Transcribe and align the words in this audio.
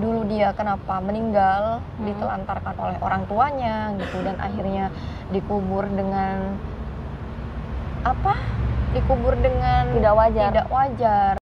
dulu 0.00 0.24
dia 0.24 0.48
kenapa 0.56 0.96
meninggal 1.04 1.84
Hmm. 2.00 2.08
ditelantarkan 2.08 2.74
oleh 2.80 2.96
orang 3.04 3.22
tuanya 3.28 3.92
gitu 4.00 4.24
dan 4.24 4.40
akhirnya 4.40 4.88
dikubur 5.28 5.84
dengan 5.92 6.56
apa 8.00 8.32
dikubur 8.96 9.36
dengan 9.36 9.92
Tidak 9.92 10.14
wajar. 10.16 10.48
tidak 10.50 10.68
wajar 10.72 11.34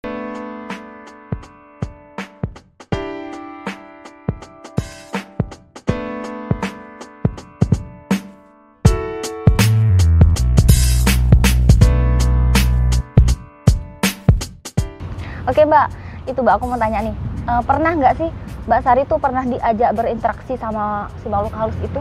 Oke 15.48 15.64
Mbak, 15.64 15.86
itu 16.28 16.38
Mbak 16.44 16.60
aku 16.60 16.68
mau 16.68 16.76
tanya 16.76 17.00
nih, 17.00 17.14
Eh, 17.48 17.62
pernah 17.64 17.96
nggak 17.96 18.14
sih 18.14 18.28
Mbak 18.68 18.80
Sari 18.84 19.02
tuh 19.08 19.16
pernah 19.16 19.40
diajak 19.42 19.96
berinteraksi 19.96 20.54
sama 20.54 21.08
si 21.18 21.26
makhluk 21.26 21.54
halus 21.56 21.78
itu? 21.80 22.00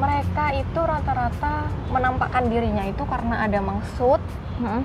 mereka 0.00 0.56
itu 0.56 0.80
rata-rata 0.80 1.68
menampakkan 1.92 2.48
dirinya 2.48 2.88
itu 2.88 3.04
karena 3.04 3.44
ada 3.44 3.60
maksud 3.60 4.16
Hmm. 4.56 4.80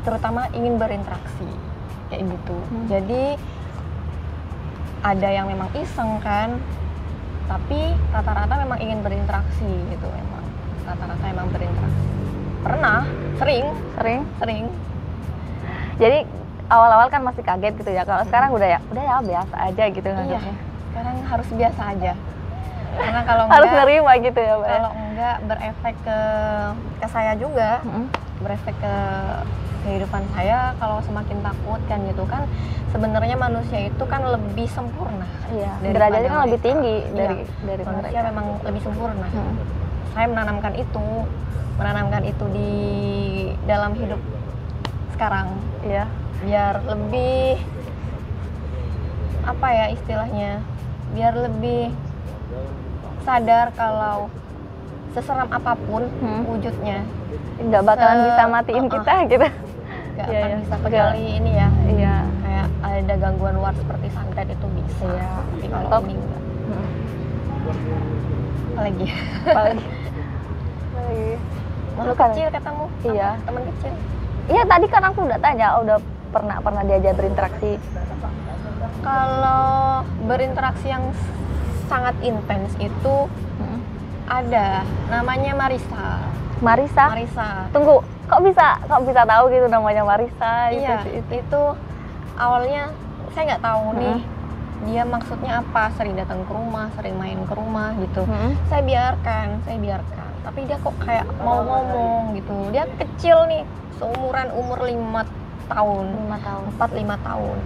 terutama 0.00 0.48
ingin 0.56 0.80
berinteraksi 0.80 1.44
kayak 2.08 2.32
gitu 2.32 2.56
Hmm. 2.56 2.88
jadi 2.88 3.36
ada 5.04 5.28
yang 5.28 5.52
memang 5.52 5.68
iseng 5.76 6.16
kan 6.24 6.56
tapi 7.44 7.92
rata-rata 8.08 8.56
memang 8.56 8.78
ingin 8.80 9.04
berinteraksi 9.04 9.68
gitu 9.92 10.08
memang 10.08 10.44
rata-rata 10.88 11.24
memang 11.28 11.48
berinteraksi 11.52 12.04
pernah 12.64 13.00
sering 13.36 13.66
Sering. 14.00 14.20
sering 14.40 14.64
Jadi 15.94 16.18
awal-awal 16.66 17.06
kan 17.06 17.20
masih 17.20 17.40
kaget 17.40 17.74
gitu 17.76 17.90
ya. 17.90 18.02
Kalau 18.02 18.24
sekarang 18.24 18.50
udah 18.50 18.68
ya, 18.68 18.78
udah 18.86 19.02
ya 19.02 19.16
biasa 19.20 19.54
aja 19.62 19.84
gitu 19.88 20.08
iya 20.08 20.40
sekarang 20.86 21.16
harus 21.22 21.48
biasa 21.50 21.82
aja 21.90 22.12
karena 22.94 23.20
kalau 23.20 23.44
Harus 23.52 23.66
enggak 23.66 23.82
nerima 23.82 24.12
gitu 24.20 24.38
ya 24.38 24.54
Mbak. 24.54 24.68
kalau 24.70 24.90
enggak 24.94 25.36
berefek 25.44 25.96
ke 26.00 26.18
ke 26.96 27.06
saya 27.10 27.32
juga 27.34 27.82
Mm-mm. 27.82 28.06
berefek 28.38 28.76
ke 28.78 28.94
kehidupan 29.82 30.22
saya 30.30 30.72
kalau 30.74 31.02
semakin 31.02 31.42
takut 31.42 31.80
kan 31.84 31.98
gitu 32.06 32.24
kan 32.24 32.46
sebenarnya 32.88 33.34
manusia 33.34 33.80
itu 33.84 34.04
kan 34.06 34.22
lebih 34.24 34.64
sempurna 34.66 35.26
Iya. 35.50 35.70
Derajatnya 35.84 36.30
kan 36.30 36.40
lebih 36.46 36.60
tinggi 36.62 36.96
Iya, 37.04 37.10
dari 37.12 37.36
dari 37.66 37.82
manusia 37.82 38.14
mereka. 38.14 38.30
memang 38.30 38.46
lebih 38.62 38.80
sempurna 38.80 39.26
Hmm. 39.26 39.54
saya 40.10 40.26
menanamkan 40.26 40.72
itu 40.74 41.06
menanamkan 41.74 42.22
itu 42.22 42.44
di 42.48 42.70
dalam 43.66 43.92
hidup 43.92 44.22
sekarang 45.10 45.50
Iya. 45.82 46.06
Biar 46.40 46.74
lebih 46.84 47.60
apa 49.44 49.68
ya 49.68 49.86
istilahnya 49.90 50.52
biar 51.12 51.32
lebih 51.38 51.92
sadar 53.20 53.70
kalau 53.72 54.26
seseram 55.12 55.46
apa 55.46 55.72
pun 55.78 56.08
Hmm. 56.18 56.42
wujudnya 56.44 57.04
Nggak 57.56 57.82
bakalan 57.84 58.16
Se- 58.16 58.26
bisa 58.26 58.42
matiin 58.46 58.76
uh-uh. 58.82 58.92
kita 58.92 59.12
gitu. 59.26 59.46
nggak 60.14 60.26
Iya, 60.26 60.38
akan 60.38 60.48
iya. 60.48 60.58
bisa 60.58 60.74
kecuali 60.76 61.24
ini 61.34 61.50
ya 61.52 61.68
Iya. 61.84 62.14
kayak 62.40 62.66
ada 62.80 63.14
gangguan 63.16 63.54
luar 63.54 63.74
seperti 63.74 64.06
santet 64.10 64.46
itu 64.48 64.66
bisa 64.72 65.06
Iya. 65.06 65.30
tapi 65.44 65.66
kalau 65.68 65.86
Atau- 65.86 66.02
ini 66.02 66.14
enggak 66.16 66.42
Hmm. 66.64 66.86
apalagi 68.66 69.06
Apalagi. 69.44 69.82
Apalagi. 70.92 71.26
makhluk 71.94 72.10
Bukan. 72.12 72.28
kecil 72.28 72.46
katamu? 72.50 72.84
Iya. 73.04 73.28
teman 73.40 73.62
kecil 73.68 73.92
Iya 74.44 74.62
tadi 74.62 74.86
kan 74.86 75.02
aku 75.02 75.18
udah 75.22 75.38
tanya, 75.38 75.68
udah 75.78 75.96
pernah 76.34 76.58
pernah 76.58 76.82
diajak 76.82 77.14
berinteraksi. 77.14 77.78
kalau 79.00 80.00
berinteraksi 80.24 80.88
yang 80.88 81.04
sangat 81.86 82.16
intens 82.20 82.72
itu 82.78 83.28
Hmm. 83.54 83.80
ada 84.26 84.82
namanya 85.06 85.52
Marisa 85.54 86.24
Marisa. 86.58 87.04
Marisa 87.06 87.48
Tunggu, 87.70 88.00
kok 88.24 88.40
bisa 88.40 88.80
kok 88.82 89.04
bisa 89.04 89.22
tahu 89.22 89.52
gitu 89.52 89.68
namanya 89.68 90.00
Marisa 90.02 90.72
itu 90.72 90.80
iya 90.82 90.96
sih? 91.04 91.20
itu, 91.20 91.62
awalnya 92.34 92.88
saya 93.30 93.44
nggak 93.46 93.62
tahu 93.62 93.84
Hmm. 93.86 94.00
nih 94.00 94.18
dia 94.84 95.02
maksudnya 95.02 95.52
apa 95.60 95.92
sering 95.94 96.12
datang 96.14 96.40
ke 96.40 96.52
rumah 96.52 96.88
sering 96.94 97.14
main 97.14 97.40
ke 97.42 97.54
rumah 97.54 97.92
gitu 97.96 98.24
Hmm. 98.24 98.56
saya 98.66 98.82
biarkan 98.82 99.60
saya 99.62 99.78
biarkan 99.78 100.28
tapi 100.40 100.60
dia 100.64 100.76
kok 100.76 100.96
kayak 100.98 101.24
mau 101.38 101.60
ngomong 101.60 102.32
gitu 102.34 102.52
dia 102.68 102.84
kecil 102.96 103.44
nih 103.44 103.62
seumuran 103.94 104.48
umur 104.50 104.82
lima 104.82 105.22
tahun. 105.66 106.04
Lima 106.14 106.38
tahun. 106.40 106.64
4-5 106.76 107.26
tahun. 107.28 107.58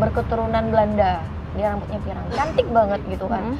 Berketurunan 0.00 0.64
Belanda. 0.70 1.12
Dia 1.54 1.66
rambutnya 1.70 1.98
pirang. 2.02 2.26
Cantik 2.34 2.66
banget 2.70 3.00
gitu 3.08 3.26
kan. 3.30 3.54
Hmm. 3.54 3.58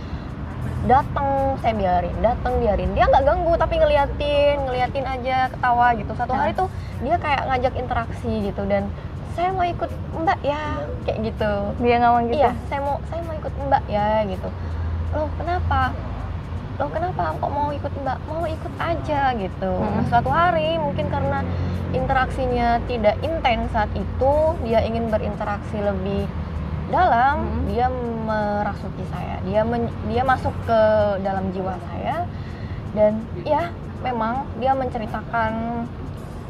datang 0.84 1.56
saya 1.64 1.72
biarin. 1.72 2.12
Datang 2.20 2.60
biarin. 2.60 2.92
Dia 2.92 3.08
nggak 3.08 3.24
ganggu 3.24 3.52
tapi 3.56 3.80
ngeliatin 3.80 4.68
ngeliatin 4.68 5.06
aja 5.08 5.48
ketawa 5.48 5.96
gitu. 5.96 6.12
Satu 6.12 6.36
hari 6.36 6.52
Nah. 6.52 6.60
tuh 6.60 6.68
dia 7.00 7.16
kayak 7.16 7.42
ngajak 7.48 7.74
interaksi 7.80 8.32
gitu. 8.52 8.62
Dan 8.68 8.92
saya 9.32 9.48
mau 9.56 9.64
ikut 9.64 9.90
mbak 10.12 10.40
ya 10.44 10.60
kayak 11.08 11.18
gitu. 11.24 11.52
Dia 11.80 11.96
ngomong 12.04 12.24
gitu. 12.28 12.36
iya 12.36 12.52
saya 12.68 12.80
mau 12.84 12.96
saya 13.08 13.20
mau 13.24 13.32
ikut 13.32 13.54
mbak 13.64 13.84
ya 13.88 14.08
gitu. 14.28 14.48
Loh 15.16 15.28
kenapa 15.40 15.80
loh 16.74 16.90
kenapa 16.90 17.38
kok 17.38 17.50
mau 17.50 17.70
ikut 17.70 17.92
mbak 17.96 18.18
mau 18.26 18.42
ikut 18.44 18.74
aja 18.76 19.30
gitu 19.32 19.72
Hmm. 19.72 19.94
nah 19.94 20.04
suatu 20.04 20.26
hari 20.26 20.74
mungkin 20.76 21.06
karena 21.06 21.46
interaksinya 21.90 22.82
tidak 22.84 23.14
intens 23.20 23.70
saat 23.70 23.90
itu 23.94 24.34
dia 24.60 24.82
ingin 24.82 25.06
berinteraksi 25.06 25.78
lebih 25.78 26.26
dalam 26.90 27.46
Hmm. 27.46 27.62
dia 27.66 27.86
merasuki 28.26 29.06
saya 29.06 29.38
dia 29.42 29.62
men- 29.62 29.94
dia 30.04 30.22
masuk 30.22 30.50
ke 30.64 30.80
dalam 31.22 31.46
jiwa 31.50 31.78
saya 31.86 32.26
dan 32.92 33.22
ya 33.44 33.70
memang 34.00 34.42
dia 34.58 34.74
menceritakan 34.74 35.52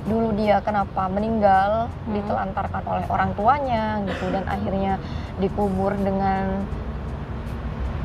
dulu 0.05 0.33
dia 0.35 0.61
kenapa 0.61 1.05
meninggal 1.07 1.89
Hmm. 1.89 2.13
ditelantarkan 2.13 2.81
oleh 2.83 3.07
orang 3.07 3.31
tuanya 3.37 4.01
gitu 4.05 4.33
dan 4.33 4.45
akhirnya 4.47 4.97
dikubur 5.37 5.93
dengan 5.95 6.65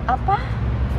apa 0.04 0.38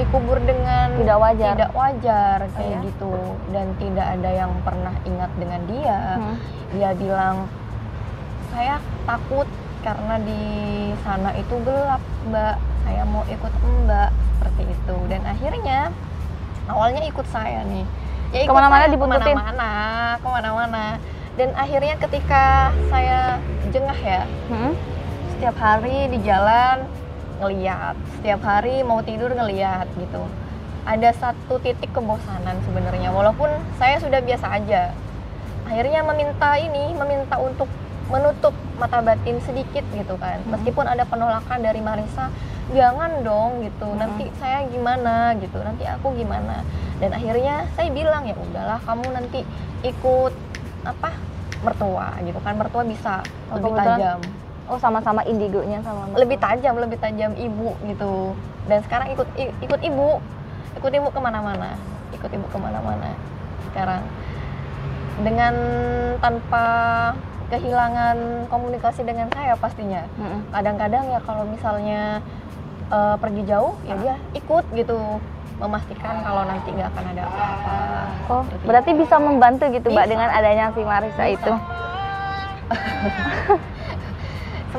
dikubur 0.01 0.39
dengan 0.41 0.97
Tidak 0.97 1.19
wajar. 1.19 1.53
tidak 1.55 1.73
wajar 1.73 2.39
kayak 2.51 2.69
iya? 2.73 2.79
gitu 2.83 3.13
dan 3.51 3.67
tidak 3.77 4.07
ada 4.11 4.31
yang 4.33 4.53
pernah 4.61 4.95
ingat 5.05 5.31
dengan 5.37 5.61
dia 5.67 5.99
Hmm. 6.17 6.37
dia 6.71 6.91
bilang 6.95 7.37
saya 8.49 8.75
takut 9.05 9.45
karena 9.81 10.17
di 10.21 10.43
sana 11.01 11.31
itu 11.35 11.55
gelap 11.61 12.01
mbak 12.27 12.57
saya 12.83 13.03
mau 13.05 13.25
ikut 13.27 13.53
mbak 13.83 14.11
seperti 14.11 14.63
itu 14.67 14.97
dan 15.07 15.21
akhirnya 15.23 15.81
awalnya 16.67 17.03
ikut 17.03 17.27
saya 17.27 17.61
nih 17.65 17.85
ya 18.31 18.41
ikut 18.43 18.49
Ke 18.49 18.57
mana-mana 18.57 18.85
dibuntutin? 18.87 19.25
ke 19.27 19.37
mana-mana 19.37 19.71
ke 20.17 20.29
mana-mana 20.29 20.85
dan 21.33 21.49
akhirnya 21.55 21.95
ketika 21.99 22.45
saya 22.89 23.37
jengah 23.69 23.99
ya 23.99 24.23
Hmm. 24.49 24.73
setiap 25.31 25.57
hari 25.57 26.09
di 26.09 26.19
jalan 26.21 26.85
ngeliat. 27.41 27.97
Setiap 28.21 28.41
hari 28.45 28.85
mau 28.85 29.01
tidur 29.01 29.33
ngeliat 29.33 29.89
gitu. 29.97 30.23
Ada 30.85 31.13
satu 31.17 31.61
titik 31.61 31.93
kebosanan 31.93 32.57
sebenarnya 32.65 33.11
walaupun 33.13 33.49
saya 33.81 33.97
sudah 34.01 34.21
biasa 34.21 34.47
aja. 34.61 34.93
Akhirnya 35.65 36.05
meminta 36.05 36.57
ini 36.61 36.93
meminta 36.93 37.41
untuk 37.41 37.69
menutup 38.11 38.53
mata 38.77 39.01
batin 39.01 39.41
sedikit 39.45 39.85
gitu 39.95 40.15
kan. 40.21 40.43
Hmm. 40.45 40.59
meskipun 40.59 40.85
ada 40.85 41.07
penolakan 41.07 41.63
dari 41.63 41.81
Marisa 41.81 42.29
jangan 42.75 43.23
dong 43.25 43.65
gitu. 43.65 43.89
Hmm. 43.89 43.99
nanti 43.99 44.29
saya 44.37 44.67
gimana? 44.69 45.35
gitu. 45.41 45.59
Nanti 45.61 45.85
aku 45.89 46.13
gimana? 46.15 46.63
Dan 47.01 47.17
akhirnya 47.17 47.65
saya 47.75 47.89
bilang 47.91 48.29
ya 48.29 48.37
udahlah 48.37 48.79
kamu 48.85 49.07
nanti 49.15 49.41
ikut 49.83 50.33
apa 50.85 51.11
mertua 51.65 52.19
gitu 52.25 52.41
kan. 52.45 52.55
Mertua 52.61 52.85
bisa 52.85 53.25
Oh, 53.51 53.59
lebih 53.59 53.75
tajam 53.83 54.40
Oh 54.71 54.79
sama-sama 54.79 55.27
indigonya 55.27 55.83
sama 55.83 56.07
lebih 56.15 56.39
tajam 56.39 56.79
lebih 56.79 57.03
tajam 57.03 57.35
ibu 57.35 57.75
gitu. 57.91 58.39
Dan 58.71 58.79
sekarang 58.87 59.11
ikut 59.11 59.27
ikut 59.67 59.81
ibu. 59.83 60.23
Ikut 60.79 60.93
ibu 60.95 61.09
ke 61.11 61.19
mana-mana. 61.19 61.75
Ikut 62.15 62.31
ibu 62.31 62.47
ke 62.47 62.59
mana-mana 62.63 63.11
sekarang. 63.67 64.03
Dengan 65.27 65.55
tanpa 66.23 66.67
kehilangan 67.51 68.47
komunikasi 68.47 69.03
dengan 69.03 69.27
saya 69.35 69.59
pastinya. 69.59 70.07
Hmm. 70.15 70.47
kadang-kadang 70.55 71.03
ya 71.11 71.19
kalau 71.27 71.43
misalnya 71.51 72.23
eh, 72.95 73.17
pergi 73.19 73.43
jauh 73.51 73.75
ya 73.91 73.95
dia 73.99 74.15
ikut 74.39 74.65
gitu. 74.71 75.19
Memastikan 75.61 76.25
kalau 76.25 76.47
nanti 76.49 76.73
nggak 76.73 76.89
akan 76.95 77.05
ada 77.11 77.23
apa-apa. 77.27 77.77
Oh, 78.33 78.43
Seperti 78.49 78.65
berarti 78.65 78.91
bisa 78.97 79.17
membantu 79.21 79.65
gitu 79.69 79.93
Mbak 79.93 80.07
dengan 80.09 80.29
adanya 80.33 80.73
si 80.73 80.81
Marisa 80.87 81.25
Bisa. 81.27 81.35
itu. 81.37 81.53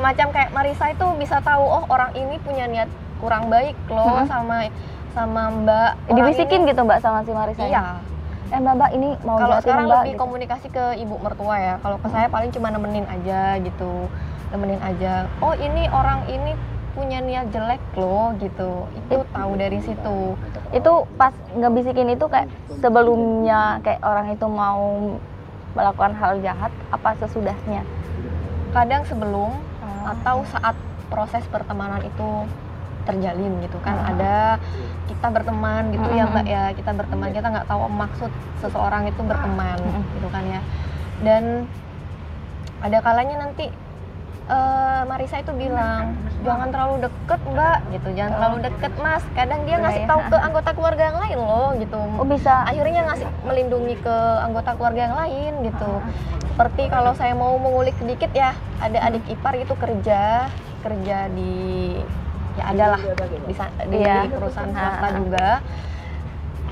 semacam 0.02 0.28
kayak 0.34 0.50
Marisa 0.50 0.90
itu 0.90 1.06
bisa 1.14 1.38
tahu 1.38 1.62
oh 1.62 1.86
orang 1.86 2.10
ini 2.12 2.34
punya 2.36 2.66
niat 2.66 2.90
kurang 3.14 3.46
baik 3.46 3.78
loh 3.86 4.18
Mm-mm. 4.18 4.26
sama 4.26 4.66
sama 5.08 5.42
Mbak 5.54 5.90
Dibisikin 6.10 6.60
ini- 6.60 6.74
gitu 6.74 6.82
Mbak 6.82 6.98
sama 6.98 7.22
si 7.22 7.30
Marisa. 7.30 7.62
iya 7.62 8.02
Eh 8.50 8.58
Mbak 8.58 8.74
Mbak 8.74 8.90
ini 8.92 9.08
mau 9.22 9.38
kalau 9.38 9.62
sekarang 9.62 9.86
Mbak. 9.86 9.94
lebih 9.96 10.12
gitu. 10.12 10.20
komunikasi 10.20 10.66
ke 10.68 10.84
ibu 10.98 11.14
mertua 11.22 11.54
ya 11.56 11.74
kalau 11.78 11.96
ke 11.96 12.08
saya 12.10 12.26
paling 12.26 12.50
cuma 12.50 12.68
nemenin 12.68 13.06
aja 13.06 13.62
gitu 13.62 14.10
nemenin 14.50 14.82
aja 14.82 15.30
oh 15.38 15.54
ini 15.54 15.86
orang 15.88 16.26
ini 16.26 16.52
punya 16.92 17.22
niat 17.22 17.46
jelek 17.48 17.80
loh 17.94 18.34
gitu 18.36 18.90
itu 18.92 19.16
tahu 19.32 19.50
dari 19.54 19.78
situ 19.80 20.34
itu 20.74 20.92
pas 21.14 21.32
ngebisikin 21.54 22.10
itu 22.10 22.26
kayak 22.26 22.50
sebelumnya 22.76 23.78
kayak 23.80 24.02
orang 24.02 24.28
itu 24.28 24.44
mau 24.44 24.82
melakukan 25.72 26.12
hal 26.12 26.42
jahat 26.42 26.74
apa 26.90 27.14
sesudahnya 27.16 27.86
kadang 28.74 29.06
sebelum. 29.06 29.71
Atau 30.02 30.42
saat 30.44 30.76
proses 31.06 31.44
pertemanan 31.46 32.02
itu 32.02 32.28
terjalin 33.02 33.58
gitu 33.60 33.78
kan 33.82 33.98
Ah. 33.98 34.10
ada 34.14 34.34
kita 35.10 35.26
berteman 35.28 35.90
gitu 35.90 36.06
ya 36.08 36.24
Mm-mm. 36.24 36.34
mbak 36.38 36.46
ya 36.46 36.62
kita 36.70 36.90
berteman 36.94 37.34
kita 37.34 37.48
nggak 37.50 37.66
tahu 37.66 37.90
maksud 37.90 38.30
seseorang 38.58 39.10
itu 39.10 39.20
berteman 39.22 39.78
Mm-mm. 39.78 40.02
gitu 40.16 40.28
kan 40.30 40.44
ya 40.46 40.60
dan 41.20 41.66
ada 42.78 42.98
kalanya 42.98 43.42
nanti 43.42 43.70
eh, 44.44 45.02
Marisa 45.04 45.36
itu 45.36 45.52
bilang 45.52 46.14
jangan 46.40 46.68
terlalu 46.68 46.96
deket 47.02 47.40
mbak 47.46 47.78
gitu 47.90 48.08
jangan 48.12 48.30
Oh. 48.30 48.36
terlalu 48.36 48.58
deket 48.64 48.92
mas 48.96 49.24
kadang 49.32 49.60
dia 49.62 49.70
Iya, 49.72 49.82
ngasih 49.82 50.02
iya. 50.02 50.08
tahu 50.08 50.20
ke 50.24 50.36
anggota 50.36 50.70
keluarga 50.72 51.02
yang 51.04 51.18
lain 51.18 51.38
loh 51.38 51.70
gitu 51.76 52.00
oh 52.00 52.26
bisa 52.26 52.52
akhirnya 52.64 53.00
ngasih 53.04 53.28
melindungi 53.42 53.94
ke 53.96 54.16
anggota 54.40 54.70
keluarga 54.72 55.00
yang 55.04 55.16
lain 55.16 55.52
gitu 55.62 55.90
Ah. 55.92 56.10
seperti 56.48 56.82
kalau 56.86 57.12
saya 57.12 57.32
mau 57.32 57.54
mengulik 57.56 57.94
sedikit 57.96 58.30
ya 58.32 58.52
ada 58.78 58.98
adik 59.02 59.24
ipar 59.26 59.54
itu 59.54 59.74
kerja 59.74 60.50
kerja 60.80 61.18
di 61.30 61.54
ya 62.52 62.64
adalah 62.68 63.00
di, 63.40 63.54
sa- 63.54 63.72
di 63.82 63.96
Iya. 63.96 64.28
perusahaan 64.28 64.68
Ah, 64.68 64.76
swasta 64.76 65.06
ah. 65.06 65.12
juga 65.14 65.48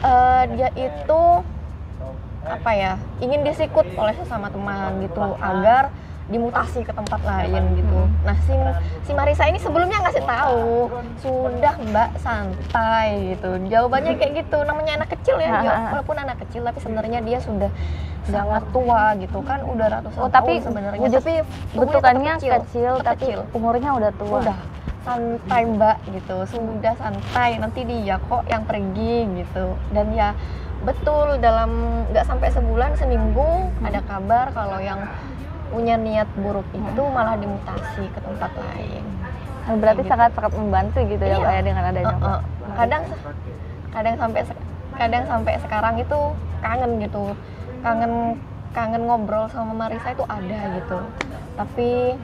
Eh, 0.00 0.42
dia 0.50 0.68
itu 0.74 1.22
apa 2.40 2.70
ya 2.72 2.92
ingin 3.20 3.44
disikut 3.44 3.84
oleh 3.94 4.16
sesama 4.16 4.48
teman 4.48 4.96
gitu 4.98 5.20
agar 5.36 5.92
dimutasi 6.30 6.80
ke 6.80 6.90
tempat 6.90 7.20
lain 7.20 7.74
gitu. 7.74 8.00
Nah 8.22 8.36
si 8.40 8.54
si 9.02 9.12
Marisa 9.12 9.44
ini 9.44 9.58
sebelumnya 9.58 9.98
ngasih 10.00 10.22
tahu 10.22 10.86
sudah 11.18 11.74
Mbak 11.82 12.10
santai 12.16 13.34
gitu. 13.34 13.50
Jawabannya 13.66 14.14
kayak 14.14 14.32
gitu. 14.40 14.62
Namanya 14.62 14.92
anak 14.96 15.10
kecil 15.12 15.36
ya, 15.36 15.58
dia- 15.60 15.74
ah. 15.76 15.90
walaupun 15.92 16.16
anak 16.16 16.38
kecil 16.40 16.62
tapi 16.62 16.78
sebenarnya 16.78 17.18
dia 17.20 17.38
sudah 17.38 17.70
sangat 18.22 18.62
tua 18.70 19.18
gitu 19.18 19.42
kan 19.42 19.58
udah 19.64 19.86
ratusan 19.90 20.20
Oh, 20.22 20.30
tapi 20.30 20.62
tahun 20.62 20.66
sebenarnya. 20.70 21.08
Tapi 21.10 21.34
bentukannya 21.74 22.32
kecil, 22.38 22.92
tetap 22.94 23.06
tapi 23.10 23.26
kecil. 23.26 23.40
umurnya 23.50 23.90
udah 23.90 24.10
tua 24.14 24.38
Udah 24.40 24.58
santai 25.00 25.62
Mbak 25.66 25.96
gitu. 26.14 26.36
Sudah 26.46 26.94
santai 26.94 27.58
nanti 27.58 27.80
dia 27.82 28.22
kok 28.22 28.46
yang 28.46 28.62
pergi 28.62 29.26
gitu. 29.34 29.74
Dan 29.90 30.14
ya 30.14 30.30
betul 30.80 31.42
dalam 31.42 31.70
nggak 32.08 32.24
sampai 32.24 32.48
sebulan 32.48 32.94
seminggu 32.94 33.44
ada 33.82 34.00
kabar 34.00 34.48
kalau 34.54 34.78
yang 34.78 35.02
punya 35.70 35.94
niat 35.96 36.28
buruk 36.36 36.66
itu 36.70 37.02
malah 37.08 37.34
dimutasi 37.34 38.04
ke 38.06 38.20
tempat 38.20 38.50
lain. 38.52 39.04
Nah, 39.60 39.76
berarti 39.76 40.02
Kayak 40.02 40.04
gitu. 40.04 40.10
sangat 40.10 40.30
sangat 40.34 40.52
membantu 40.52 40.98
gitu 41.04 41.22
ya 41.22 41.30
Iya. 41.32 41.38
Pak 41.40 41.52
ya 41.52 41.62
dengan 41.62 41.82
adanya 41.84 42.06
Uh-uh. 42.12 42.20
Pak. 42.20 42.40
kadang 42.76 43.02
kadang 43.90 44.14
sampai 44.16 44.40
kadang 44.92 45.24
sampai 45.24 45.52
sekarang 45.58 45.94
itu 45.96 46.18
kangen 46.60 46.90
gitu 46.98 47.22
kangen 47.80 48.12
kangen 48.70 49.02
ngobrol 49.02 49.46
sama 49.46 49.72
Marisa 49.72 50.10
itu 50.10 50.24
ada 50.24 50.58
gitu 50.72 50.98
tapi 51.54 52.14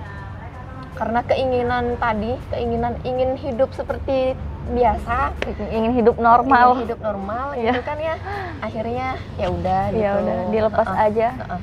karena 0.95 1.21
keinginan 1.23 1.85
tadi 1.97 2.33
keinginan 2.49 2.95
ingin 3.03 3.35
hidup 3.37 3.69
seperti 3.71 4.33
biasa 4.69 5.35
ingin 5.69 5.93
hidup 5.95 6.17
normal 6.17 6.75
ingin 6.75 6.85
hidup 6.85 7.01
normal 7.01 7.47
Iya. 7.53 7.63
gitu 7.69 7.81
kan 7.83 7.99
ya 7.99 8.15
akhirnya 8.59 9.09
ya 9.37 9.47
udah 9.49 9.83
gitu 9.87 10.01
ya 10.01 10.11
udah 10.17 10.37
dilepas 10.49 10.89
Uh-uh. 10.89 11.07
aja 11.07 11.29
Uh-uh. 11.37 11.61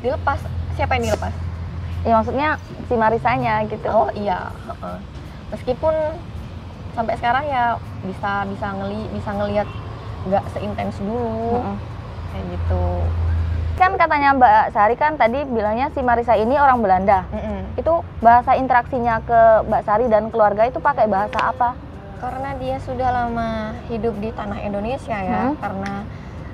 dilepas 0.00 0.40
siapa 0.74 0.92
yang 0.94 1.04
dilepas 1.08 1.34
ya 2.02 2.12
maksudnya 2.14 2.48
si 2.84 2.94
Marisanya 2.94 3.54
gitu 3.64 3.86
Oh 3.86 4.10
iya, 4.12 4.50
meskipun 5.48 5.94
sampai 6.92 7.14
sekarang 7.14 7.44
ya 7.46 7.64
bisa 8.02 8.44
bisa 8.44 8.66
ngeli 8.74 9.06
bisa 9.10 9.30
ngelihat 9.32 9.68
nggak 10.22 10.44
seintens 10.50 10.96
dulu 10.98 11.56
Mm-mm. 11.56 11.76
kayak 12.28 12.44
gitu. 12.50 12.84
kan 13.72 13.96
katanya 13.96 14.30
Mbak 14.32 14.64
Sari 14.70 14.94
kan 14.94 15.16
tadi 15.16 15.42
bilangnya 15.42 15.88
si 15.88 16.00
Marisa 16.00 16.34
ini 16.34 16.54
orang 16.54 16.78
Belanda 16.78 17.24
Mm-mm. 17.28 17.74
itu 17.74 17.92
bahasa 18.20 18.52
interaksinya 18.52 19.18
ke 19.20 19.40
Mbak 19.64 19.82
Sari 19.82 20.06
dan 20.06 20.28
keluarga 20.28 20.62
itu 20.64 20.78
pakai 20.78 21.06
bahasa 21.06 21.38
apa 21.40 21.72
Karena 22.18 22.54
dia 22.54 22.78
sudah 22.78 23.08
lama 23.10 23.50
hidup 23.88 24.14
di 24.16 24.30
tanah 24.30 24.62
Indonesia 24.62 25.16
ya, 25.16 25.42
Hmm. 25.44 25.58
karena 25.58 26.06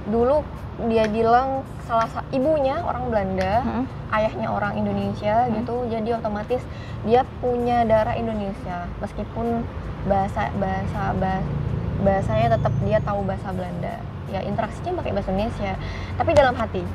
dulu 0.07 0.41
dia 0.87 1.11
bilang 1.11 1.67
salah 1.83 2.07
sa- 2.07 2.23
ibunya 2.31 2.79
orang 2.79 3.11
Belanda, 3.11 3.55
Hmm. 3.61 3.85
ayahnya 4.11 4.47
orang 4.47 4.79
Indonesia 4.79 5.45
Hmm. 5.45 5.59
gitu, 5.59 5.75
jadi 5.91 6.15
otomatis 6.15 6.63
dia 7.03 7.27
punya 7.39 7.83
darah 7.83 8.15
Indonesia 8.15 8.87
meskipun 8.99 9.67
bahasa 10.05 10.55
bahasa 10.55 11.03
bahasa 11.13 11.43
bahasanya 11.99 12.55
tetap 12.55 12.71
dia 12.81 13.03
tahu 13.03 13.27
bahasa 13.27 13.51
Belanda. 13.51 13.99
Ya 14.29 14.39
interaksinya 14.41 14.95
pakai 14.95 15.11
bahasa 15.11 15.35
Indonesia, 15.35 15.75
tapi 16.15 16.31
dalam 16.31 16.55
hati. 16.55 16.87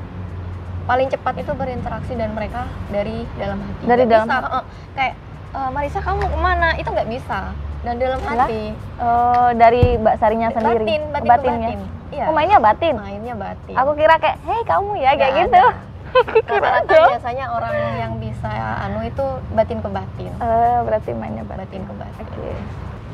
Paling 0.84 1.08
cepat 1.08 1.36
itu 1.38 1.52
berinteraksi 1.52 2.14
dan 2.14 2.32
mereka 2.32 2.68
dari 2.88 3.28
dalam 3.36 3.60
hati. 3.60 3.84
Dari 3.84 4.04
Nggak 4.04 4.12
dalam 4.14 4.28
bisa, 4.28 4.36
hati. 4.38 4.48
heeh. 4.48 4.64
kayak 4.94 5.14
"Eh, 5.54 5.70
Marisa 5.70 6.00
kamu 6.00 6.24
ke 6.24 6.38
mana? 6.38 6.70
Itu 6.76 6.90
nggak 6.90 7.10
bisa. 7.10 7.40
Dan 7.84 8.00
dalam 8.00 8.20
hati. 8.22 8.72
Oh, 8.96 9.52
dari 9.54 10.00
Mbak 10.00 10.16
Sarinya 10.18 10.48
sendiri 10.50 10.88
Batin, 10.88 11.02
batin, 11.12 11.20
ke 11.20 11.28
batinnya 11.28 11.68
batin. 11.68 11.82
Iya. 12.14 12.24
oh 12.24 12.34
mainnya 12.34 12.60
batin 12.60 12.94
Mainnya 12.96 13.34
batin. 13.34 13.74
aku 13.74 13.92
kira 13.94 14.16
kayak 14.16 14.38
hei 14.40 14.62
kamu 14.64 14.92
ya 14.96 15.12
kayak 15.12 15.18
Nggak 15.18 15.34
gitu 15.42 15.58
ada. 15.58 15.66
Rata-rata 16.14 17.00
biasanya 17.12 17.46
orang 17.50 17.74
yang 17.98 18.14
bisa 18.18 18.50
anu 18.80 19.02
itu 19.02 19.26
batin 19.52 19.80
ke 19.80 19.90
batin. 19.90 20.32
Eh, 20.32 20.78
berarti 20.84 21.10
mainnya 21.12 21.42
batin 21.42 21.58
Batin 21.64 21.82
ke 21.84 21.94
batin. 21.96 22.24
oke 22.24 22.50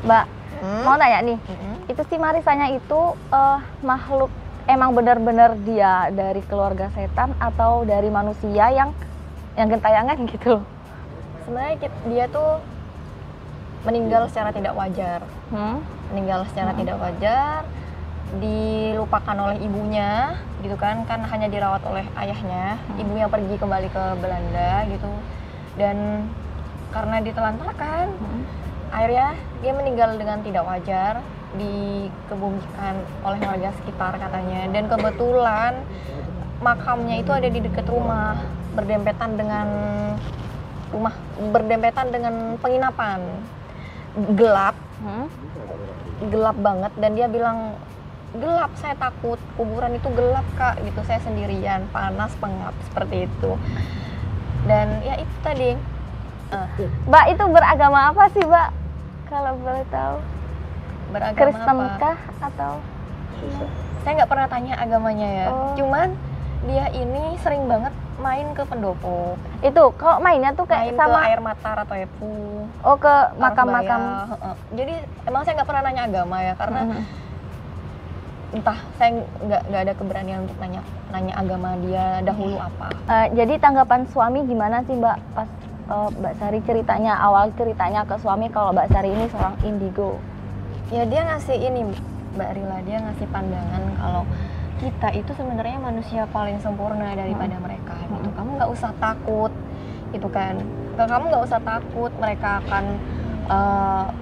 Mbak 0.02 0.26
Hmm? 0.52 0.84
mau 0.84 0.92
nanya 0.92 1.24
nih 1.24 1.38
Mm-mm. 1.40 1.88
itu 1.88 2.02
si 2.04 2.16
Marisanya 2.16 2.68
itu 2.68 3.00
eh, 3.30 3.58
makhluk 3.80 4.28
emang 4.66 4.92
benar-benar 4.92 5.56
dia 5.58 6.10
dari 6.10 6.44
keluarga 6.44 6.92
setan 6.92 7.32
atau 7.40 7.80
dari 7.82 8.06
manusia 8.06 8.68
yang 8.68 8.92
yang 9.54 9.68
gentayangan 9.68 10.20
gitu 10.28 10.60
loh 10.60 10.64
Sebenarnya 11.40 11.80
dia 12.04 12.24
tuh 12.28 12.60
meninggal 13.80 14.28
secara 14.28 14.52
tidak 14.52 14.76
wajar. 14.76 15.24
hmm? 15.48 15.80
Meninggal 16.12 16.44
secara 16.44 16.70
Hmm. 16.70 16.78
tidak 16.78 16.96
wajar, 16.98 17.60
dilupakan 18.38 19.34
oleh 19.34 19.58
ibunya, 19.58 20.38
gitu 20.62 20.78
kan? 20.78 21.02
Kan 21.10 21.26
hanya 21.26 21.50
dirawat 21.50 21.82
oleh 21.82 22.06
ayahnya. 22.14 22.78
Hmm. 22.78 23.02
Ibunya 23.02 23.26
pergi 23.26 23.54
kembali 23.58 23.88
ke 23.90 24.04
Belanda 24.22 24.86
gitu. 24.86 25.10
Dan 25.74 26.28
karena 26.94 27.16
ditelantarkan, 27.18 28.06
Hmm. 28.14 28.42
akhirnya 28.94 29.34
dia 29.62 29.72
meninggal 29.74 30.14
dengan 30.18 30.38
tidak 30.42 30.66
wajar 30.66 31.22
dikebumikan 31.50 32.94
oleh 33.26 33.38
warga 33.42 33.70
sekitar 33.82 34.14
katanya 34.22 34.70
dan 34.70 34.86
kebetulan 34.86 35.72
makamnya 36.62 37.18
itu 37.18 37.30
ada 37.34 37.50
di 37.50 37.58
dekat 37.58 37.90
rumah 37.90 38.38
berdempetan 38.78 39.34
dengan 39.34 39.66
rumah 40.94 41.14
berdempetan 41.50 42.06
dengan 42.14 42.54
penginapan 42.62 43.18
gelap 44.38 44.78
Hmm? 45.00 45.26
gelap 46.28 46.56
banget 46.60 46.92
dan 47.00 47.10
dia 47.16 47.26
bilang 47.26 47.72
gelap 48.36 48.70
saya 48.78 48.94
takut 48.94 49.38
kuburan 49.58 49.96
itu 49.96 50.08
gelap 50.14 50.46
kak. 50.54 50.78
Gitu 50.82 51.00
saya 51.06 51.18
sendirian 51.22 51.86
panas 51.90 52.30
pengap 52.38 52.74
seperti 52.86 53.26
itu. 53.26 53.50
Dan 54.68 55.02
ya 55.02 55.18
itu 55.18 55.36
tadi. 55.42 55.70
Eh, 56.50 56.66
Mbak 57.06 57.24
itu 57.30 57.44
beragama 57.46 58.10
apa 58.10 58.24
sih 58.34 58.42
Mbak? 58.42 58.68
Kalau 59.30 59.52
boleh 59.58 59.84
tahu. 59.90 60.16
Beragama 61.10 61.38
Kristen 61.38 61.78
apa? 61.78 61.96
kah 61.98 62.18
atau? 62.42 62.74
Saya 64.02 64.12
nggak 64.22 64.30
pernah 64.30 64.48
tanya 64.50 64.74
agamanya 64.78 65.28
ya. 65.28 65.46
Oh. 65.50 65.74
cuman 65.74 66.14
dia 66.68 66.92
ini 66.92 67.40
sering 67.40 67.64
banget 67.64 67.94
main 68.20 68.52
ke 68.52 68.62
pendopo. 68.68 69.34
Itu 69.64 69.96
kalau 69.96 70.20
mainnya 70.20 70.52
tuh 70.52 70.68
kayak 70.68 70.92
main 70.92 71.00
sama 71.00 71.18
ke 71.24 71.28
air 71.32 71.40
mata 71.40 71.70
atau 71.72 71.96
epu. 71.96 72.32
Oh 72.84 72.96
ke 73.00 73.14
makam-makam. 73.40 74.00
Heeh. 74.28 74.54
jadi 74.76 74.94
emang 75.24 75.42
saya 75.42 75.56
nggak 75.56 75.68
pernah 75.72 75.82
nanya 75.88 76.02
agama 76.04 76.36
ya 76.44 76.54
karena 76.58 76.80
Mhm. 76.84 77.02
Entah 78.50 78.78
saya 78.98 79.22
nggak 79.46 79.62
nggak 79.70 79.82
ada 79.86 79.94
keberanian 79.94 80.38
untuk 80.42 80.58
nanya 80.58 80.82
nanya 81.14 81.34
agama 81.38 81.78
dia 81.86 82.18
dahulu 82.26 82.58
apa. 82.58 82.90
Eh, 83.06 83.26
jadi 83.38 83.54
tanggapan 83.62 84.02
suami 84.10 84.42
gimana 84.46 84.82
sih 84.86 84.94
Mbak? 84.98 85.18
Pas 85.38 85.48
eh, 85.90 86.08
Mbak 86.18 86.34
Sari 86.42 86.58
ceritanya 86.66 87.14
awal 87.22 87.54
ceritanya 87.54 88.02
ke 88.02 88.18
suami 88.18 88.50
kalau 88.50 88.74
Mbak 88.74 88.88
Sari 88.90 89.10
ini 89.14 89.26
seorang 89.30 89.56
indigo? 89.62 90.18
Ya 90.90 91.06
dia 91.06 91.22
ngasih 91.22 91.54
ini 91.54 91.86
mbak 92.30 92.50
Rila 92.54 92.78
dia 92.86 93.02
ngasih 93.02 93.26
pandangan 93.34 93.82
kalau 93.98 94.22
kita 94.78 95.08
itu 95.18 95.30
sebenarnya 95.34 95.78
manusia 95.82 96.22
paling 96.30 96.62
sempurna 96.62 97.14
daripada 97.14 97.58
mereka 97.58 97.94
gitu. 98.06 98.30
Hmm. 98.30 98.34
kamu 98.38 98.50
nggak 98.58 98.70
usah 98.70 98.90
takut 98.98 99.52
itu 100.10 100.28
kan. 100.30 100.58
Kamu 100.98 101.30
nggak 101.30 101.44
usah 101.46 101.60
takut 101.62 102.10
mereka 102.18 102.62
akan 102.66 102.84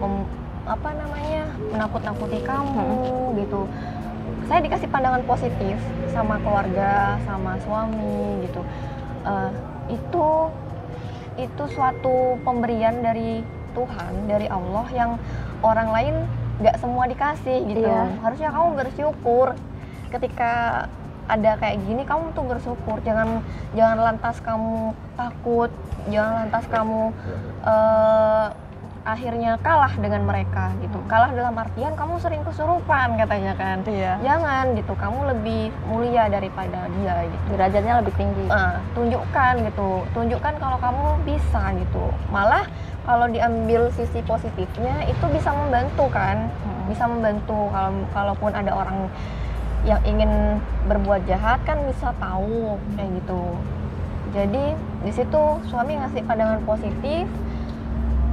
mem- 0.00 0.28
apa 0.68 0.88
namanya 0.92 1.49
menakut-nakuti 1.73 2.44
kamu 2.44 2.92
gitu 3.40 3.64
saya 4.49 4.61
dikasih 4.64 4.88
pandangan 4.88 5.23
positif 5.28 5.76
sama 6.11 6.40
keluarga 6.40 7.20
sama 7.28 7.61
suami 7.62 8.42
gitu. 8.49 8.62
Eh, 9.28 9.50
itu 9.92 10.28
itu 11.38 11.64
suatu 11.70 12.40
pemberian 12.42 12.99
dari 12.99 13.47
Tuhan 13.76 14.26
dari 14.26 14.50
Allah 14.50 14.87
yang 14.90 15.11
orang 15.62 15.88
lain 15.94 16.14
nggak 16.58 16.76
semua 16.82 17.06
dikasih 17.06 17.62
gitu. 17.70 17.87
Iya. 17.87 18.18
harusnya 18.18 18.50
kamu 18.50 18.68
bersyukur 18.75 19.54
ketika 20.11 20.85
ada 21.28 21.61
kayak 21.61 21.85
gini 21.85 22.02
kamu 22.08 22.32
tuh 22.32 22.44
bersyukur. 22.49 22.99
Jangan 23.04 23.44
jangan 23.76 23.99
lantas 24.00 24.40
kamu 24.42 24.97
takut 25.14 25.70
jangan 26.08 26.32
lantas 26.47 26.64
kamu 26.73 27.02
eh, 27.62 28.47
akhirnya 29.08 29.56
kalah 29.64 29.96
dengan 29.96 30.28
mereka 30.28 30.68
gitu. 30.84 31.00
Kalah 31.08 31.32
dalam 31.32 31.56
artian 31.56 31.96
kamu 31.96 32.20
sering 32.20 32.44
kesurupan 32.44 33.16
katanya 33.16 33.56
kan. 33.56 33.80
Iya. 33.88 34.20
jangan 34.20 34.76
gitu. 34.76 34.92
Kamu 34.92 35.32
lebih 35.32 35.72
mulia 35.88 36.28
daripada 36.28 36.84
dia 37.00 37.24
gitu. 37.24 37.44
Derajatnya 37.56 37.94
lebih 38.04 38.14
tinggi. 38.20 38.46
Nah, 38.52 38.84
tunjukkan 38.92 39.54
gitu. 39.64 40.04
Tunjukkan 40.12 40.54
kalau 40.60 40.76
kamu 40.76 41.04
bisa 41.24 41.72
gitu. 41.80 42.04
Malah 42.28 42.68
kalau 43.08 43.24
diambil 43.32 43.88
sisi 43.96 44.20
positifnya 44.28 45.08
itu 45.08 45.24
bisa 45.32 45.48
membantu 45.56 46.12
kan. 46.12 46.52
Hmm. 46.52 46.76
bisa 46.92 47.04
membantu. 47.08 47.72
Kalau 47.72 47.92
kalaupun 48.12 48.52
ada 48.52 48.72
orang 48.76 49.08
yang 49.88 50.00
ingin 50.04 50.60
berbuat 50.84 51.24
jahat 51.24 51.60
kan 51.64 51.80
bisa 51.88 52.12
tahu 52.20 52.76
kayak 52.96 53.08
gitu. 53.24 53.44
Jadi 54.36 54.76
di 55.08 55.12
situ 55.14 55.42
suami 55.72 55.96
ngasih 55.96 56.20
pandangan 56.28 56.60
positif 56.68 57.24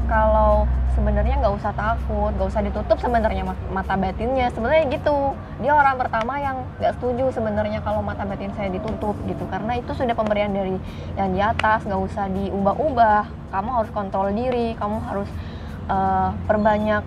kalau 0.05 0.69
sebenarnya 0.95 1.35
nggak 1.43 1.55
usah 1.59 1.75
takut 1.75 2.31
nggak 2.33 2.47
usah 2.47 2.63
ditutup 2.63 2.97
sebenarnya 2.97 3.43
ma- 3.43 3.67
mata 3.75 3.99
batinnya. 3.99 4.47
Sebenarnya 4.55 4.87
gitu. 4.89 5.35
Dia 5.59 5.73
orang 5.75 5.99
pertama 5.99 6.39
yang 6.39 6.63
nggak 6.79 6.93
setuju 6.97 7.29
sebenarnya 7.35 7.83
kalau 7.83 7.99
mata 7.99 8.23
batin 8.23 8.53
saya 8.55 8.71
ditutup 8.71 9.13
gitu. 9.27 9.43
Karena 9.51 9.75
itu 9.77 9.91
sudah 9.91 10.15
pemberian 10.15 10.55
dari 10.55 10.79
yang 11.19 11.29
di 11.35 11.41
atas 11.43 11.83
nggak 11.83 12.01
usah 12.01 12.25
diubah-ubah. 12.31 13.51
Kamu 13.51 13.69
harus 13.81 13.91
kontrol 13.91 14.31
diri 14.31 14.73
kamu 14.79 14.97
harus 15.05 15.29
eh, 15.91 16.29
perbanyak 16.47 17.03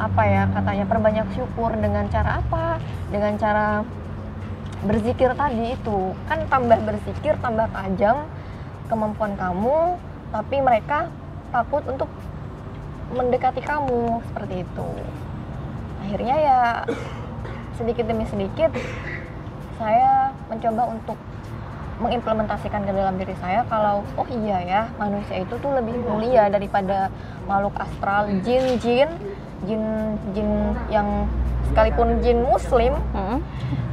apa 0.00 0.22
ya 0.24 0.48
katanya 0.50 0.84
perbanyak 0.88 1.26
syukur 1.34 1.74
dengan 1.74 2.06
cara 2.08 2.40
apa? 2.40 2.78
Dengan 3.10 3.34
cara 3.36 3.82
berzikir 4.82 5.34
tadi 5.34 5.74
itu. 5.74 6.14
Kan 6.30 6.46
tambah 6.46 6.78
berzikir 6.82 7.34
tambah 7.42 7.66
tajam 7.70 8.26
kemampuan 8.90 9.32
kamu 9.40 9.96
tapi 10.32 10.56
mereka 10.64 11.12
takut 11.52 11.84
untuk 11.84 12.08
mendekati 13.12 13.60
kamu 13.60 14.24
seperti 14.32 14.64
itu 14.64 14.88
akhirnya 16.02 16.36
ya 16.40 16.60
sedikit 17.78 18.08
demi 18.08 18.24
sedikit 18.26 18.72
saya 19.76 20.32
mencoba 20.48 20.82
untuk 20.88 21.18
mengimplementasikan 22.00 22.82
ke 22.82 22.92
dalam 22.92 23.14
diri 23.14 23.36
saya 23.38 23.62
kalau 23.70 24.02
oh 24.18 24.26
iya 24.26 24.58
ya 24.64 24.82
manusia 24.98 25.44
itu 25.44 25.54
tuh 25.60 25.70
lebih 25.70 25.94
mulia 26.02 26.50
daripada 26.50 27.12
makhluk 27.46 27.76
astral 27.78 28.26
jin 28.42 28.80
jin 28.82 29.10
jin 29.68 29.82
jin 30.34 30.50
yang 30.90 31.28
sekalipun 31.70 32.18
jin 32.24 32.42
muslim 32.42 32.96
Hmm. 33.14 33.38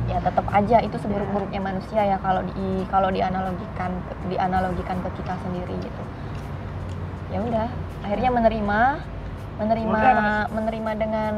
ya 0.10 0.18
tetap 0.26 0.42
aja 0.50 0.82
itu 0.82 0.98
seburuk-buruknya 0.98 1.62
manusia 1.62 2.02
ya 2.02 2.18
kalau 2.18 2.42
di 2.42 2.82
kalau 2.90 3.14
dianalogikan 3.14 3.94
dianalogikan 4.26 4.98
ke 5.06 5.10
kita 5.22 5.38
sendiri 5.46 5.76
gitu 5.78 6.04
ya 7.30 7.40
udah 7.40 7.68
akhirnya 8.02 8.30
menerima 8.32 8.80
menerima 9.60 10.04
menerima 10.50 10.92
dengan 10.98 11.34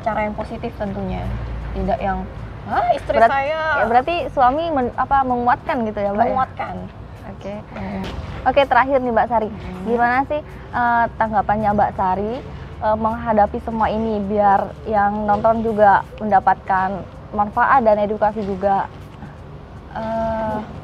cara 0.00 0.20
yang 0.22 0.34
positif 0.34 0.70
tentunya 0.76 1.24
tidak 1.72 1.98
yang 1.98 2.22
ah 2.64 2.92
istri 2.92 3.16
Berat- 3.16 3.32
saya 3.32 3.60
Ya, 3.80 3.84
berarti 3.88 4.28
suami 4.30 4.68
men- 4.68 4.94
apa 4.94 5.24
menguatkan 5.24 5.82
gitu 5.82 5.98
ya, 5.98 6.12
Mbak? 6.12 6.20
ya? 6.20 6.28
menguatkan 6.28 6.76
Oke. 7.30 7.54
Hmm. 7.72 8.04
Oke, 8.42 8.60
terakhir 8.64 8.98
nih 8.98 9.12
Mbak 9.12 9.28
Sari. 9.28 9.48
Gimana 9.84 10.24
sih 10.24 10.40
eh, 10.72 11.04
tanggapannya 11.14 11.70
Mbak 11.72 11.92
Sari 11.94 12.32
eh, 12.80 12.96
menghadapi 12.96 13.58
semua 13.60 13.88
ini 13.88 14.20
biar 14.20 14.60
yang 14.84 15.24
nonton 15.24 15.62
juga 15.62 16.02
mendapatkan 16.18 17.00
manfaat 17.30 17.80
dan 17.80 17.96
edukasi 17.98 18.42
juga. 18.42 18.88
Bersu- 19.90 20.79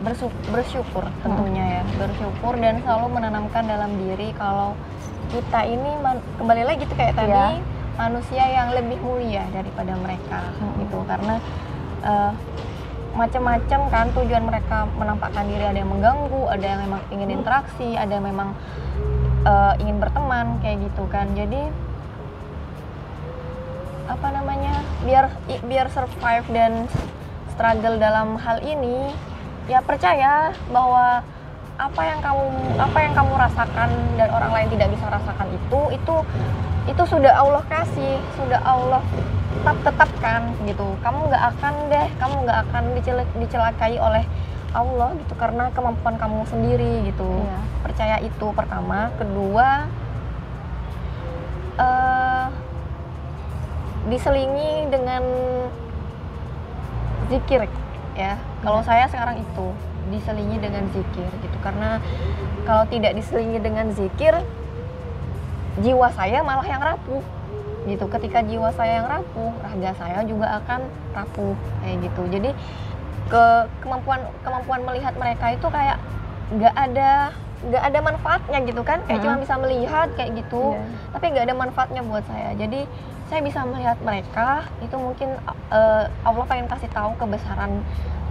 bersyukur 0.00 1.04
tentunya 1.22 1.80
ya. 1.80 1.82
Bersyukur 1.96 2.54
dan 2.56 2.84
selalu 2.84 3.06
menanamkan 3.12 3.64
dalam 3.64 3.96
diri 3.96 4.36
kalau 4.36 4.76
kita 5.32 5.64
ini 5.64 5.90
kembali 6.36 6.62
lagi 6.62 6.84
gitu 6.84 6.94
kayak 6.94 7.16
tadi 7.16 7.32
Iya. 7.32 7.64
manusia 7.96 8.44
yang 8.44 8.68
lebih 8.70 9.00
mulia 9.00 9.48
daripada 9.50 9.96
mereka 9.96 10.52
Hmm. 10.60 10.76
gitu. 10.80 10.98
Karena 11.04 11.34
eh, 12.04 12.32
macam-macam 13.16 13.80
kan 13.88 14.06
tujuan 14.12 14.44
mereka 14.44 14.84
menampakkan 14.94 15.48
diri. 15.48 15.64
Ada 15.64 15.80
yang 15.80 15.90
mengganggu 15.90 16.42
ada 16.46 16.66
yang 16.66 16.80
memang 16.84 17.00
ingin 17.08 17.30
interaksi 17.32 17.96
ada 17.96 18.12
yang 18.12 18.26
memang 18.26 18.52
eh, 19.42 19.72
ingin 19.80 19.96
berteman 19.96 20.60
kayak 20.60 20.84
gitu 20.84 21.08
kan. 21.08 21.32
Jadi 21.32 21.72
apa 24.06 24.28
namanya 24.30 24.70
biar 25.02 25.26
biar 25.66 25.90
survive 25.90 26.46
dan 26.52 26.86
struggle 27.50 27.98
dalam 27.98 28.38
hal 28.38 28.62
ini 28.62 29.10
ya 29.66 29.82
percaya 29.82 30.54
bahwa 30.70 31.20
apa 31.76 32.02
yang 32.08 32.20
kamu 32.24 32.44
apa 32.80 32.98
yang 33.04 33.12
kamu 33.12 33.32
rasakan 33.36 33.90
dan 34.16 34.28
orang 34.32 34.52
lain 34.54 34.68
tidak 34.72 34.88
bisa 34.96 35.06
rasakan 35.12 35.48
itu 35.52 35.80
itu 35.92 36.16
itu 36.86 37.02
sudah 37.04 37.32
Allah 37.36 37.62
kasih 37.68 38.16
sudah 38.38 38.60
Allah 38.62 39.02
tetap 39.56 39.76
tetapkan 39.82 40.54
gitu. 40.62 40.86
Kamu 41.02 41.26
nggak 41.28 41.44
akan 41.56 41.74
deh 41.90 42.06
kamu 42.22 42.34
nggak 42.46 42.58
akan 42.70 42.82
dicel- 42.94 43.32
dicelakai 43.42 43.98
oleh 43.98 44.24
Allah 44.70 45.10
gitu 45.18 45.34
karena 45.34 45.68
kemampuan 45.74 46.16
kamu 46.16 46.46
sendiri 46.46 47.10
gitu. 47.10 47.26
Iya. 47.26 47.58
percaya 47.82 48.16
itu 48.22 48.46
pertama. 48.54 49.10
Kedua 49.18 49.68
eh 51.76 52.44
diselingi 54.06 54.86
dengan 54.86 55.22
zikir 57.26 57.66
ya. 58.16 58.34
Kalau 58.64 58.80
Iya. 58.80 58.88
saya 58.88 59.04
sekarang 59.06 59.36
itu 59.38 59.66
diselingi 60.08 60.56
dengan 60.58 60.84
zikir 60.90 61.28
gitu. 61.28 61.56
Karena 61.60 62.00
kalau 62.64 62.84
tidak 62.88 63.12
diselingi 63.14 63.58
dengan 63.60 63.92
zikir 63.92 64.34
jiwa 65.78 66.08
saya 66.10 66.40
malah 66.40 66.64
yang 66.64 66.80
rapuh. 66.80 67.22
Gitu. 67.86 68.02
Ketika 68.08 68.42
jiwa 68.42 68.72
saya 68.74 69.04
yang 69.04 69.06
rapuh 69.06 69.52
raga 69.62 69.92
saya 69.94 70.18
juga 70.24 70.58
akan 70.58 70.80
rapuh 71.14 71.54
kayak 71.84 71.96
gitu. 72.02 72.22
Jadi 72.32 72.50
ke 73.26 73.44
kemampuan 73.82 74.22
kemampuan 74.42 74.80
melihat 74.82 75.14
mereka 75.14 75.54
itu 75.54 75.66
kayak 75.68 75.98
nggak 76.50 76.74
ada 76.74 77.10
nggak 77.66 77.82
ada 77.82 77.98
manfaatnya 78.02 78.58
gitu 78.66 78.82
kan. 78.82 78.98
Kayak 79.06 79.20
cuma 79.22 79.34
Mm-mm. 79.38 79.44
bisa 79.46 79.54
melihat 79.58 80.08
kayak 80.18 80.30
gitu. 80.34 80.74
Iya. 80.74 80.82
tapi 81.14 81.24
nggak 81.30 81.44
ada 81.46 81.56
manfaatnya 81.56 82.02
buat 82.02 82.24
saya. 82.26 82.50
Jadi 82.54 82.80
saya 83.26 83.40
bisa 83.42 83.66
melihat 83.66 83.98
mereka 84.02 84.70
itu 84.82 84.94
mungkin 84.94 85.34
eh, 85.70 86.04
Allah 86.06 86.44
pengen 86.46 86.70
kasih 86.70 86.90
tahu 86.90 87.18
kebesaran 87.18 87.82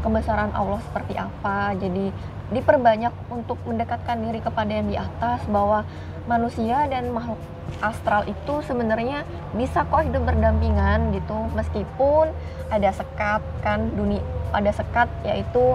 kebesaran 0.06 0.52
Allah 0.56 0.80
seperti 0.86 1.18
apa 1.20 1.76
jadi 1.76 2.14
diperbanyak 2.54 3.12
untuk 3.34 3.58
mendekatkan 3.66 4.22
diri 4.22 4.38
kepada 4.38 4.70
yang 4.70 4.88
di 4.88 4.96
atas 4.96 5.42
bahwa 5.50 5.82
manusia 6.30 6.86
dan 6.86 7.10
makhluk 7.10 7.42
astral 7.82 8.22
itu 8.30 8.62
sebenarnya 8.64 9.26
bisa 9.58 9.82
kok 9.90 10.06
hidup 10.06 10.24
berdampingan 10.30 11.10
gitu 11.18 11.50
meskipun 11.58 12.30
ada 12.70 12.94
sekat 12.94 13.42
kan 13.66 13.90
dunia 13.98 14.22
ada 14.54 14.70
sekat 14.70 15.10
yaitu 15.26 15.74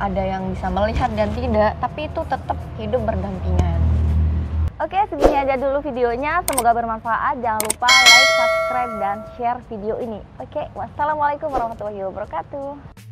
ada 0.00 0.22
yang 0.24 0.48
bisa 0.52 0.72
melihat 0.72 1.12
dan 1.12 1.28
tidak 1.36 1.76
tapi 1.78 2.08
itu 2.08 2.20
tetap 2.26 2.58
hidup 2.80 3.04
berdampingan 3.04 3.76
Oke, 4.76 5.00
segini 5.08 5.32
aja 5.32 5.56
dulu 5.56 5.80
videonya. 5.80 6.44
Semoga 6.44 6.76
bermanfaat. 6.76 7.40
Jangan 7.40 7.64
lupa 7.64 7.88
like, 7.88 8.55
subscribe, 8.66 8.98
dan 8.98 9.22
share 9.38 9.62
video 9.70 9.94
ini. 10.02 10.18
Oke, 10.42 10.66
wassalamualaikum 10.74 11.54
warahmatullahi 11.54 12.02
wabarakatuh. 12.10 13.05